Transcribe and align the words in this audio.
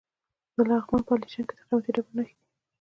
د 0.55 0.57
لغمان 0.69 1.01
په 1.07 1.11
علیشنګ 1.15 1.47
کې 1.49 1.55
د 1.57 1.59
قیمتي 1.67 1.91
ډبرو 1.95 2.15
نښې 2.17 2.33
دي. 2.35 2.35